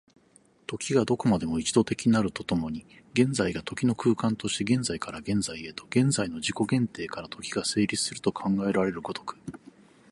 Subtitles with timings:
[0.65, 9.37] 時がどこまでも一度的なると共に、現在が時の空間として、現在から現在へと、現在の自己限定から時が成立すると考えられる如く、